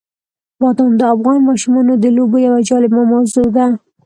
بادام 0.59 0.91
د 0.97 1.01
افغان 1.13 1.39
ماشومانو 1.49 1.93
د 2.03 2.05
لوبو 2.15 2.37
یوه 2.47 2.59
جالبه 2.69 3.01
موضوع 3.11 3.47
ده. 3.55 3.65